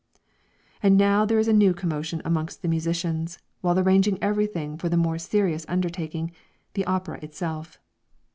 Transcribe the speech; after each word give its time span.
And 0.81 0.97
now 0.97 1.25
there 1.25 1.37
is 1.37 1.47
a 1.47 1.53
new 1.53 1.75
commotion 1.75 2.23
among 2.25 2.49
the 2.63 2.67
musicians, 2.67 3.37
while 3.59 3.77
arranging 3.77 4.17
every 4.19 4.47
thing 4.47 4.75
for 4.79 4.89
the 4.89 4.97
more 4.97 5.19
serious 5.19 5.63
undertaking, 5.69 6.31
the 6.73 6.85
opera 6.85 7.19
itself. 7.21 7.77